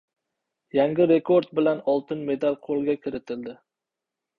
Yangi 0.77 1.07
rekord 1.11 1.53
bilan 1.61 1.85
oltin 1.95 2.27
medal 2.33 2.61
qo‘lga 2.67 3.01
kiritildi! 3.07 3.61